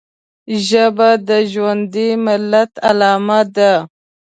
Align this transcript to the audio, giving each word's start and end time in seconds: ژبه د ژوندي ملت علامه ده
ژبه 0.67 1.09
د 1.27 1.29
ژوندي 1.51 2.09
ملت 2.25 2.71
علامه 2.87 3.41
ده 3.55 3.71